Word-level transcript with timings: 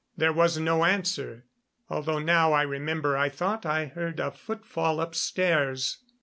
There 0.17 0.33
was 0.33 0.57
no 0.57 0.83
answer, 0.83 1.45
although 1.87 2.17
now 2.17 2.53
I 2.53 2.63
remember 2.63 3.15
I 3.15 3.29
thought 3.29 3.67
I 3.67 3.85
heard 3.85 4.19
a 4.19 4.31
footfall 4.31 4.99
upstairs. 4.99 5.99